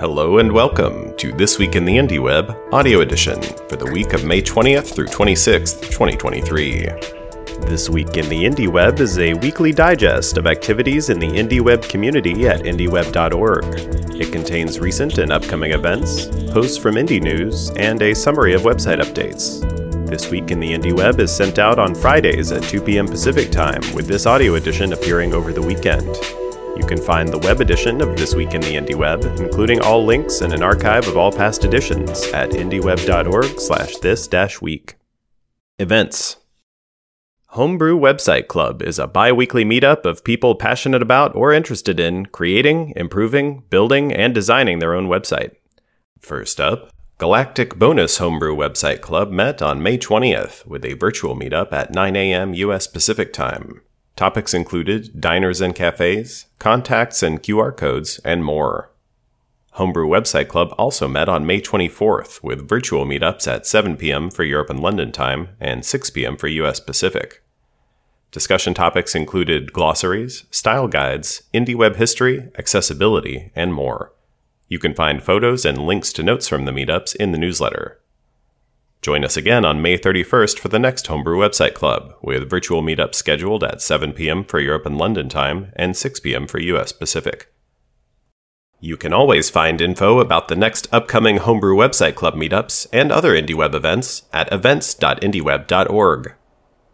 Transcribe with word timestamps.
Hello 0.00 0.38
and 0.38 0.52
welcome 0.52 1.12
to 1.16 1.32
This 1.32 1.58
Week 1.58 1.74
in 1.74 1.84
the 1.84 1.96
Indie 1.96 2.20
Web 2.20 2.56
audio 2.72 3.00
edition 3.00 3.42
for 3.68 3.74
the 3.74 3.90
week 3.90 4.12
of 4.12 4.24
May 4.24 4.40
20th 4.40 4.94
through 4.94 5.08
26th, 5.08 5.80
2023. 5.90 6.86
This 7.66 7.90
Week 7.90 8.16
in 8.16 8.28
the 8.28 8.44
Indie 8.44 8.68
Web 8.68 9.00
is 9.00 9.18
a 9.18 9.34
weekly 9.34 9.72
digest 9.72 10.38
of 10.38 10.46
activities 10.46 11.10
in 11.10 11.18
the 11.18 11.26
Indie 11.26 11.60
Web 11.60 11.82
community 11.82 12.46
at 12.46 12.60
indieweb.org. 12.60 13.64
It 14.20 14.30
contains 14.30 14.78
recent 14.78 15.18
and 15.18 15.32
upcoming 15.32 15.72
events, 15.72 16.26
posts 16.52 16.76
from 16.76 16.94
Indie 16.94 17.20
News, 17.20 17.70
and 17.70 18.00
a 18.00 18.14
summary 18.14 18.54
of 18.54 18.62
website 18.62 19.00
updates. 19.00 19.58
This 20.08 20.30
Week 20.30 20.52
in 20.52 20.60
the 20.60 20.72
Indie 20.72 20.96
Web 20.96 21.18
is 21.18 21.34
sent 21.34 21.58
out 21.58 21.80
on 21.80 21.96
Fridays 21.96 22.52
at 22.52 22.62
2 22.62 22.82
p.m. 22.82 23.08
Pacific 23.08 23.50
Time, 23.50 23.82
with 23.92 24.06
this 24.06 24.26
audio 24.26 24.54
edition 24.54 24.92
appearing 24.92 25.34
over 25.34 25.52
the 25.52 25.60
weekend. 25.60 26.16
You 26.78 26.86
can 26.86 27.02
find 27.02 27.28
the 27.28 27.38
web 27.38 27.60
edition 27.60 28.00
of 28.00 28.16
This 28.16 28.34
Week 28.34 28.54
in 28.54 28.60
the 28.60 28.76
Indie 28.76 28.94
Web, 28.94 29.24
including 29.40 29.80
all 29.80 30.04
links 30.04 30.42
and 30.42 30.52
an 30.52 30.62
archive 30.62 31.08
of 31.08 31.16
all 31.16 31.32
past 31.32 31.64
editions 31.64 32.22
at 32.28 32.50
indieweb.org 32.50 33.58
slash 33.58 33.96
this 33.96 34.28
dash 34.28 34.60
week. 34.62 34.94
Events 35.80 36.36
Homebrew 37.52 37.98
Website 37.98 38.46
Club 38.46 38.82
is 38.82 38.98
a 38.98 39.08
bi 39.08 39.32
weekly 39.32 39.64
meetup 39.64 40.04
of 40.04 40.22
people 40.22 40.54
passionate 40.54 41.02
about 41.02 41.34
or 41.34 41.52
interested 41.52 41.98
in 41.98 42.26
creating, 42.26 42.92
improving, 42.94 43.64
building, 43.70 44.12
and 44.12 44.32
designing 44.32 44.78
their 44.78 44.94
own 44.94 45.08
website. 45.08 45.56
First 46.20 46.60
up, 46.60 46.92
Galactic 47.18 47.76
Bonus 47.76 48.18
Homebrew 48.18 48.54
Website 48.54 49.00
Club 49.00 49.32
met 49.32 49.60
on 49.60 49.82
May 49.82 49.98
20th 49.98 50.64
with 50.64 50.84
a 50.84 50.94
virtual 50.94 51.34
meetup 51.34 51.72
at 51.72 51.92
9 51.92 52.14
a.m. 52.14 52.54
U.S. 52.54 52.86
Pacific 52.86 53.32
Time. 53.32 53.80
Topics 54.18 54.52
included 54.52 55.20
diners 55.20 55.60
and 55.60 55.76
cafes, 55.76 56.46
contacts 56.58 57.22
and 57.22 57.40
QR 57.40 57.76
codes, 57.76 58.18
and 58.24 58.44
more. 58.44 58.90
Homebrew 59.74 60.08
Website 60.08 60.48
Club 60.48 60.74
also 60.76 61.06
met 61.06 61.28
on 61.28 61.46
May 61.46 61.60
24th 61.60 62.42
with 62.42 62.68
virtual 62.68 63.06
meetups 63.06 63.46
at 63.46 63.64
7 63.64 63.96
p.m. 63.96 64.28
for 64.28 64.42
Europe 64.42 64.70
and 64.70 64.80
London 64.80 65.12
time 65.12 65.50
and 65.60 65.84
6 65.84 66.10
p.m. 66.10 66.36
for 66.36 66.48
US 66.48 66.80
Pacific. 66.80 67.44
Discussion 68.32 68.74
topics 68.74 69.14
included 69.14 69.72
glossaries, 69.72 70.46
style 70.50 70.88
guides, 70.88 71.44
indie 71.54 71.76
web 71.76 71.94
history, 71.94 72.50
accessibility, 72.58 73.52
and 73.54 73.72
more. 73.72 74.12
You 74.66 74.80
can 74.80 74.94
find 74.94 75.22
photos 75.22 75.64
and 75.64 75.86
links 75.86 76.12
to 76.14 76.24
notes 76.24 76.48
from 76.48 76.64
the 76.64 76.72
meetups 76.72 77.14
in 77.14 77.30
the 77.30 77.38
newsletter. 77.38 78.00
Join 79.00 79.24
us 79.24 79.36
again 79.36 79.64
on 79.64 79.80
May 79.80 79.96
31st 79.96 80.58
for 80.58 80.68
the 80.68 80.78
next 80.78 81.06
Homebrew 81.06 81.38
Website 81.38 81.74
Club, 81.74 82.14
with 82.20 82.50
virtual 82.50 82.82
meetups 82.82 83.14
scheduled 83.14 83.62
at 83.62 83.80
7 83.80 84.12
p.m. 84.12 84.44
for 84.44 84.58
Europe 84.58 84.86
and 84.86 84.98
London 84.98 85.28
time 85.28 85.72
and 85.76 85.96
6 85.96 86.20
p.m. 86.20 86.46
for 86.48 86.58
US 86.58 86.90
Pacific. 86.90 87.52
You 88.80 88.96
can 88.96 89.12
always 89.12 89.50
find 89.50 89.80
info 89.80 90.20
about 90.20 90.48
the 90.48 90.56
next 90.56 90.86
upcoming 90.92 91.38
Homebrew 91.38 91.76
Website 91.76 92.14
Club 92.14 92.34
meetups 92.34 92.86
and 92.92 93.10
other 93.10 93.34
IndieWeb 93.34 93.74
events 93.74 94.22
at 94.32 94.52
events.indieweb.org. 94.52 96.34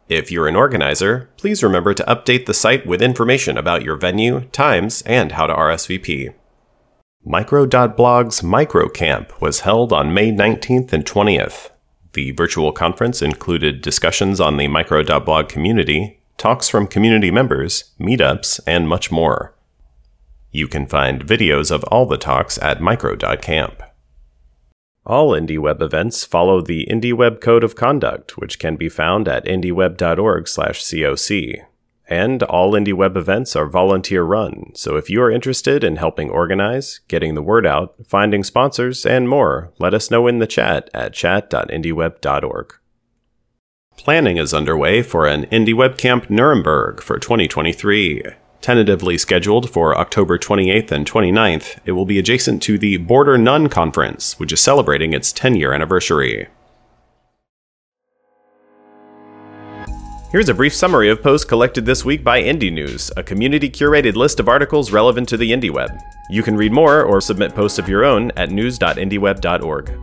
If 0.08 0.30
you're 0.30 0.48
an 0.48 0.56
organizer, 0.56 1.30
please 1.38 1.62
remember 1.62 1.94
to 1.94 2.04
update 2.04 2.46
the 2.46 2.54
site 2.54 2.86
with 2.86 3.02
information 3.02 3.56
about 3.56 3.82
your 3.82 3.96
venue, 3.96 4.42
times, 4.46 5.02
and 5.02 5.32
how 5.32 5.46
to 5.46 5.54
RSVP. 5.54 6.34
Micro.blog's 7.24 8.42
MicroCamp 8.42 9.40
was 9.40 9.60
held 9.60 9.92
on 9.92 10.12
May 10.12 10.30
19th 10.30 10.92
and 10.92 11.06
20th. 11.06 11.70
The 12.14 12.30
virtual 12.30 12.72
conference 12.72 13.20
included 13.22 13.82
discussions 13.82 14.40
on 14.40 14.56
the 14.56 14.68
micro.blog 14.68 15.48
community, 15.48 16.20
talks 16.38 16.68
from 16.68 16.86
community 16.86 17.30
members, 17.30 17.92
meetups, 18.00 18.60
and 18.66 18.88
much 18.88 19.12
more. 19.12 19.54
You 20.52 20.68
can 20.68 20.86
find 20.86 21.26
videos 21.26 21.72
of 21.72 21.82
all 21.84 22.06
the 22.06 22.16
talks 22.16 22.56
at 22.58 22.80
micro.camp. 22.80 23.82
All 25.04 25.32
IndieWeb 25.32 25.82
events 25.82 26.24
follow 26.24 26.60
the 26.60 26.86
IndieWeb 26.90 27.40
Code 27.40 27.64
of 27.64 27.74
Conduct, 27.74 28.38
which 28.38 28.60
can 28.60 28.76
be 28.76 28.88
found 28.88 29.26
at 29.28 29.44
indieweb.org/coc. 29.44 31.68
And 32.08 32.42
all 32.42 32.72
IndieWeb 32.72 33.16
events 33.16 33.56
are 33.56 33.66
volunteer 33.66 34.22
run, 34.22 34.72
so 34.74 34.96
if 34.96 35.08
you 35.08 35.22
are 35.22 35.30
interested 35.30 35.82
in 35.82 35.96
helping 35.96 36.28
organize, 36.28 37.00
getting 37.08 37.34
the 37.34 37.42
word 37.42 37.66
out, 37.66 37.94
finding 38.06 38.44
sponsors, 38.44 39.06
and 39.06 39.28
more, 39.28 39.72
let 39.78 39.94
us 39.94 40.10
know 40.10 40.26
in 40.26 40.38
the 40.38 40.46
chat 40.46 40.90
at 40.92 41.14
chat.indieweb.org. 41.14 42.74
Planning 43.96 44.36
is 44.36 44.52
underway 44.52 45.02
for 45.02 45.26
an 45.26 45.46
IndieWeb 45.46 45.96
Camp 45.96 46.28
Nuremberg 46.28 47.00
for 47.00 47.18
2023. 47.18 48.22
Tentatively 48.60 49.16
scheduled 49.16 49.70
for 49.70 49.96
October 49.96 50.38
28th 50.38 50.90
and 50.90 51.06
29th, 51.06 51.78
it 51.84 51.92
will 51.92 52.04
be 52.04 52.18
adjacent 52.18 52.62
to 52.62 52.78
the 52.78 52.96
Border 52.98 53.38
None 53.38 53.68
Conference, 53.68 54.38
which 54.38 54.52
is 54.52 54.60
celebrating 54.60 55.12
its 55.12 55.32
10 55.32 55.56
year 55.56 55.72
anniversary. 55.72 56.48
Here's 60.34 60.48
a 60.48 60.54
brief 60.54 60.74
summary 60.74 61.10
of 61.10 61.22
posts 61.22 61.44
collected 61.44 61.86
this 61.86 62.04
week 62.04 62.24
by 62.24 62.42
Indie 62.42 62.72
News, 62.72 63.08
a 63.16 63.22
community 63.22 63.70
curated 63.70 64.16
list 64.16 64.40
of 64.40 64.48
articles 64.48 64.90
relevant 64.90 65.28
to 65.28 65.36
the 65.36 65.52
indie 65.52 65.70
web. 65.70 65.96
You 66.28 66.42
can 66.42 66.56
read 66.56 66.72
more 66.72 67.04
or 67.04 67.20
submit 67.20 67.54
posts 67.54 67.78
of 67.78 67.88
your 67.88 68.04
own 68.04 68.32
at 68.32 68.50
news.indieweb.org. 68.50 69.96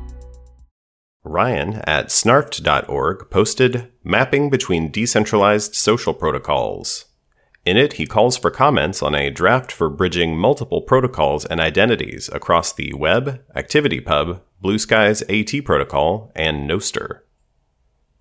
Ryan 1.26 1.82
at 1.86 2.08
snarfed.org 2.08 3.30
posted 3.30 3.92
Mapping 4.06 4.50
Between 4.50 4.90
Decentralized 4.90 5.76
Social 5.76 6.14
Protocols. 6.14 7.08
In 7.66 7.76
it, 7.76 7.94
he 7.94 8.06
calls 8.06 8.38
for 8.38 8.50
comments 8.50 9.04
on 9.04 9.14
a 9.14 9.32
draft 9.32 9.70
for 9.70 9.90
bridging 9.90 10.38
multiple 10.38 10.82
protocols 10.82 11.44
and 11.44 11.60
identities 11.60 12.30
across 12.32 12.72
the 12.72 12.94
Web, 12.94 13.44
ActivityPub, 13.54 14.40
Bluesky's 14.64 15.24
AT 15.24 15.66
protocol, 15.66 16.32
and 16.38 16.70
Nostr. 16.70 17.20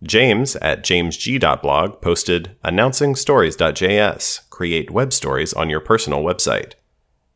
James 0.03 0.56
at 0.56 0.83
jamesg.blog 0.83 2.00
posted 2.00 2.56
announcing 2.65 3.15
stories.js, 3.15 4.49
create 4.49 4.91
web 4.91 5.12
stories 5.12 5.53
on 5.53 5.69
your 5.69 5.81
personal 5.81 6.22
website. 6.22 6.72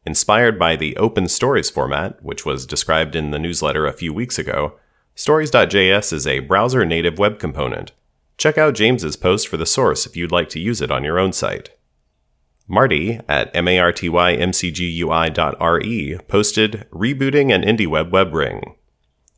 Inspired 0.07 0.59
by 0.59 0.77
the 0.77 0.97
open 0.97 1.29
stories 1.29 1.69
format, 1.69 2.23
which 2.25 2.47
was 2.47 2.67
described 2.67 3.15
in 3.15 3.31
the 3.31 3.39
newsletter 3.39 3.87
a 3.87 3.93
few 3.93 4.15
weeks 4.15 4.39
ago, 4.39 4.79
stories.js 5.15 6.13
is 6.13 6.27
a 6.27 6.41
browser 6.41 6.85
native 6.85 7.19
web 7.19 7.39
component. 7.39 7.93
Check 8.37 8.59
out 8.59 8.75
James's 8.75 9.17
post 9.17 9.47
for 9.47 9.57
the 9.57 9.67
source 9.67 10.07
if 10.07 10.17
you'd 10.17 10.33
like 10.33 10.49
to 10.51 10.61
use 10.61 10.81
it 10.81 10.91
on 10.91 11.05
your 11.05 11.19
own 11.19 11.33
site. 11.33 11.71
Marty 12.67 13.21
at 13.29 13.53
martymcgui.re 13.53 16.19
posted 16.29 16.87
rebooting 16.91 17.55
an 17.55 17.63
IndieWeb 17.63 18.11
web 18.11 18.33
ring. 18.33 18.77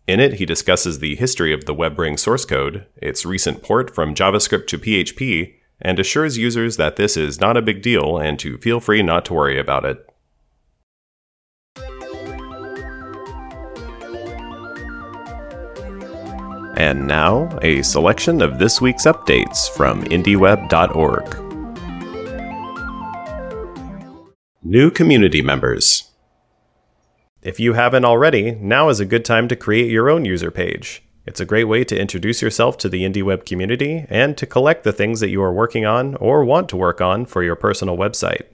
In 0.06 0.21
it, 0.21 0.34
he 0.34 0.47
discusses 0.47 1.00
the 1.00 1.17
history 1.17 1.53
of 1.53 1.65
the 1.65 1.75
WebRing 1.75 2.19
source 2.19 2.44
code, 2.44 2.87
its 2.97 3.27
recent 3.27 3.62
port 3.62 3.93
from 3.93 4.15
JavaScript 4.15 4.69
to 4.69 4.78
PHP, 4.78 5.55
and 5.81 5.99
assures 5.99 6.39
users 6.39 6.77
that 6.77 6.94
this 6.94 7.17
is 7.17 7.41
not 7.41 7.56
a 7.56 7.62
big 7.62 7.83
deal 7.83 8.16
and 8.16 8.39
to 8.39 8.56
feel 8.59 8.78
free 8.78 9.03
not 9.03 9.25
to 9.27 9.34
worry 9.34 9.59
about 9.59 9.84
it. 9.84 10.06
And 16.78 17.06
now, 17.06 17.59
a 17.62 17.83
selection 17.83 18.43
of 18.43 18.59
this 18.59 18.81
week's 18.81 19.06
updates 19.06 19.69
from 19.69 20.05
IndieWeb.org. 20.05 21.43
New 24.62 24.91
community 24.91 25.43
members. 25.43 26.06
If 27.47 27.61
you 27.61 27.75
haven't 27.75 28.05
already, 28.05 28.57
now 28.57 28.89
is 28.89 28.99
a 28.99 29.05
good 29.05 29.25
time 29.25 29.47
to 29.47 29.55
create 29.55 29.89
your 29.89 30.11
own 30.11 30.25
user 30.25 30.51
page. 30.51 31.05
It's 31.27 31.39
a 31.39 31.45
great 31.45 31.69
way 31.69 31.84
to 31.84 31.97
introduce 31.97 32.43
yourself 32.43 32.77
to 32.79 32.89
the 32.89 33.05
IndieWeb 33.05 33.47
community 33.47 34.05
and 34.09 34.37
to 34.37 34.47
collect 34.47 34.83
the 34.83 34.93
things 34.93 35.21
that 35.21 35.31
you 35.31 35.41
are 35.41 35.53
working 35.53 35.87
on 35.87 36.17
or 36.17 36.45
want 36.45 36.69
to 36.71 36.77
work 36.77 37.01
on 37.01 37.25
for 37.25 37.45
your 37.45 37.55
personal 37.55 37.97
website. 37.97 38.47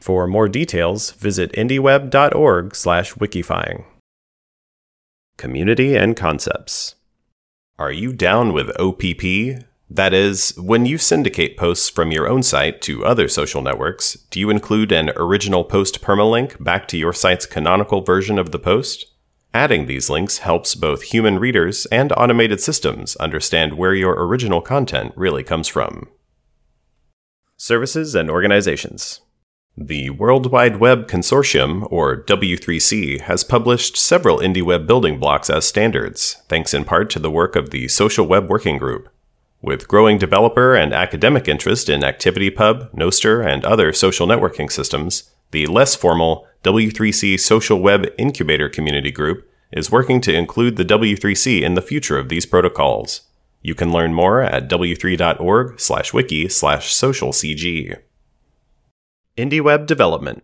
For 0.00 0.26
more 0.26 0.48
details, 0.48 1.12
visit 1.12 1.52
indieweb.org/wikifying. 1.52 3.84
Community 5.36 5.94
and 5.94 6.16
concepts. 6.16 6.96
Are 7.78 7.92
you 7.92 8.12
down 8.12 8.52
with 8.52 8.76
OPP? 8.76 9.62
That 9.94 10.14
is, 10.14 10.54
when 10.56 10.86
you 10.86 10.96
syndicate 10.96 11.58
posts 11.58 11.90
from 11.90 12.12
your 12.12 12.26
own 12.26 12.42
site 12.42 12.80
to 12.82 13.04
other 13.04 13.28
social 13.28 13.60
networks, 13.60 14.14
do 14.30 14.40
you 14.40 14.48
include 14.48 14.90
an 14.90 15.10
original 15.16 15.64
post 15.64 16.00
permalink 16.00 16.62
back 16.64 16.88
to 16.88 16.96
your 16.96 17.12
site's 17.12 17.44
canonical 17.44 18.00
version 18.00 18.38
of 18.38 18.52
the 18.52 18.58
post? 18.58 19.04
Adding 19.52 19.84
these 19.84 20.08
links 20.08 20.38
helps 20.38 20.74
both 20.74 21.02
human 21.02 21.38
readers 21.38 21.84
and 21.92 22.10
automated 22.16 22.58
systems 22.58 23.16
understand 23.16 23.74
where 23.74 23.92
your 23.92 24.14
original 24.14 24.62
content 24.62 25.12
really 25.14 25.42
comes 25.42 25.68
from. 25.68 26.08
Services 27.58 28.14
and 28.14 28.30
organizations. 28.30 29.20
The 29.76 30.08
World 30.08 30.50
Wide 30.50 30.76
Web 30.76 31.06
Consortium, 31.06 31.86
or 31.92 32.16
W3C, 32.24 33.20
has 33.20 33.44
published 33.44 33.98
several 33.98 34.38
IndieWeb 34.38 34.86
building 34.86 35.18
blocks 35.20 35.50
as 35.50 35.66
standards, 35.68 36.42
thanks 36.48 36.72
in 36.72 36.84
part 36.84 37.10
to 37.10 37.18
the 37.18 37.30
work 37.30 37.56
of 37.56 37.68
the 37.70 37.88
Social 37.88 38.26
Web 38.26 38.48
Working 38.48 38.78
Group. 38.78 39.10
With 39.62 39.86
growing 39.86 40.18
developer 40.18 40.74
and 40.74 40.92
academic 40.92 41.46
interest 41.46 41.88
in 41.88 42.00
ActivityPub, 42.00 42.92
Nostr, 42.92 43.46
and 43.46 43.64
other 43.64 43.92
social 43.92 44.26
networking 44.26 44.70
systems, 44.70 45.30
The 45.52 45.66
less 45.66 45.94
formal 45.94 46.48
W3C 46.64 47.38
Social 47.38 47.78
Web 47.78 48.06
Incubator 48.18 48.68
Community 48.68 49.12
Group 49.12 49.48
is 49.70 49.92
working 49.92 50.20
to 50.22 50.34
include 50.34 50.76
the 50.76 50.84
W3C 50.84 51.62
in 51.62 51.74
the 51.74 51.82
future 51.82 52.18
of 52.18 52.28
these 52.28 52.46
protocols. 52.46 53.22
You 53.60 53.74
can 53.76 53.92
learn 53.92 54.14
more 54.14 54.40
at 54.42 54.68
w3.org 54.68 55.78
slash 55.78 56.12
wiki 56.12 56.48
slash 56.48 56.92
socialcg. 56.92 57.98
IndieWeb 59.36 59.86
Development 59.86 60.42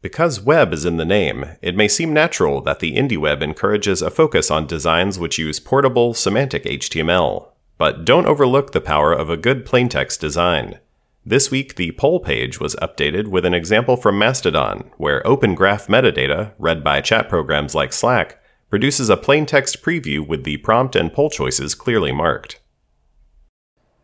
Because 0.00 0.40
web 0.40 0.72
is 0.72 0.84
in 0.84 0.96
the 0.96 1.04
name, 1.04 1.44
it 1.60 1.76
may 1.76 1.88
seem 1.88 2.14
natural 2.14 2.62
that 2.62 2.78
the 2.78 2.96
IndieWeb 2.96 3.42
encourages 3.42 4.00
a 4.00 4.10
focus 4.10 4.50
on 4.50 4.66
designs 4.66 5.18
which 5.18 5.38
use 5.38 5.60
portable, 5.60 6.14
semantic 6.14 6.64
HTML. 6.64 7.48
But 7.76 8.04
don't 8.04 8.26
overlook 8.26 8.72
the 8.72 8.80
power 8.80 9.12
of 9.12 9.28
a 9.28 9.36
good 9.36 9.66
plaintext 9.66 10.20
design. 10.20 10.78
This 11.26 11.50
week, 11.50 11.76
the 11.76 11.92
poll 11.92 12.20
page 12.20 12.60
was 12.60 12.76
updated 12.76 13.28
with 13.28 13.44
an 13.44 13.54
example 13.54 13.96
from 13.96 14.18
Mastodon, 14.18 14.90
where 14.98 15.26
Open 15.26 15.54
Graph 15.54 15.86
metadata, 15.86 16.52
read 16.58 16.84
by 16.84 17.00
chat 17.00 17.28
programs 17.28 17.74
like 17.74 17.92
Slack, 17.92 18.40
produces 18.68 19.08
a 19.08 19.16
plain 19.16 19.46
text 19.46 19.82
preview 19.82 20.26
with 20.26 20.44
the 20.44 20.58
prompt 20.58 20.94
and 20.94 21.12
poll 21.12 21.30
choices 21.30 21.74
clearly 21.74 22.12
marked. 22.12 22.60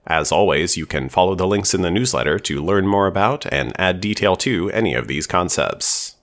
As 0.07 0.33
always, 0.33 0.77
you 0.77 0.87
can 0.87 1.09
follow 1.09 1.35
the 1.35 1.47
links 1.47 1.75
in 1.75 1.83
the 1.83 1.91
newsletter 1.91 2.39
to 2.39 2.65
learn 2.65 2.87
more 2.87 3.07
about 3.07 3.45
and 3.53 3.79
add 3.79 4.01
detail 4.01 4.35
to 4.37 4.71
any 4.71 4.95
of 4.95 5.07
these 5.07 5.27
concepts. 5.27 6.17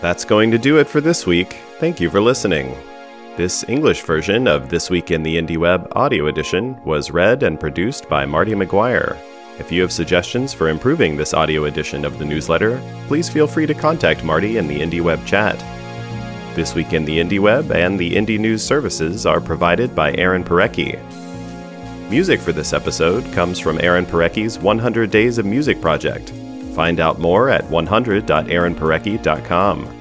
That's 0.00 0.24
going 0.24 0.52
to 0.52 0.58
do 0.58 0.78
it 0.78 0.86
for 0.86 1.00
this 1.00 1.26
week. 1.26 1.56
Thank 1.80 2.00
you 2.00 2.08
for 2.08 2.20
listening. 2.20 2.76
This 3.38 3.64
English 3.68 4.02
version 4.02 4.48
of 4.48 4.68
This 4.68 4.90
Week 4.90 5.12
in 5.12 5.22
the 5.22 5.40
IndieWeb 5.40 5.92
audio 5.94 6.26
edition 6.26 6.76
was 6.84 7.12
read 7.12 7.44
and 7.44 7.60
produced 7.60 8.08
by 8.08 8.26
Marty 8.26 8.50
McGuire. 8.50 9.16
If 9.60 9.70
you 9.70 9.80
have 9.82 9.92
suggestions 9.92 10.52
for 10.52 10.68
improving 10.68 11.16
this 11.16 11.34
audio 11.34 11.66
edition 11.66 12.04
of 12.04 12.18
the 12.18 12.24
newsletter, 12.24 12.82
please 13.06 13.28
feel 13.28 13.46
free 13.46 13.66
to 13.66 13.74
contact 13.74 14.24
Marty 14.24 14.56
in 14.56 14.66
the 14.66 14.80
IndieWeb 14.80 15.24
chat. 15.24 15.56
This 16.56 16.74
Week 16.74 16.92
in 16.92 17.04
the 17.04 17.20
IndieWeb 17.20 17.72
and 17.72 17.96
the 17.96 18.12
Indie 18.12 18.40
News 18.40 18.64
services 18.64 19.24
are 19.24 19.40
provided 19.40 19.94
by 19.94 20.14
Aaron 20.14 20.42
Parecki. 20.42 20.98
Music 22.10 22.40
for 22.40 22.50
this 22.50 22.72
episode 22.72 23.22
comes 23.32 23.60
from 23.60 23.80
Aaron 23.80 24.04
Parecki's 24.04 24.58
100 24.58 25.12
Days 25.12 25.38
of 25.38 25.46
Music 25.46 25.80
project. 25.80 26.30
Find 26.74 26.98
out 26.98 27.20
more 27.20 27.50
at 27.50 27.62
100.aaronparecki.com. 27.66 29.97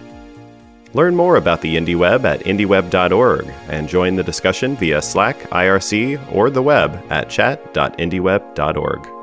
Learn 0.93 1.15
more 1.15 1.35
about 1.35 1.61
the 1.61 1.75
IndieWeb 1.75 2.23
at 2.23 2.41
indieweb.org 2.41 3.47
and 3.69 3.89
join 3.89 4.15
the 4.15 4.23
discussion 4.23 4.75
via 4.77 5.01
Slack, 5.01 5.37
IRC, 5.49 6.33
or 6.33 6.49
the 6.49 6.61
web 6.61 7.03
at 7.09 7.29
chat.indieweb.org. 7.29 9.16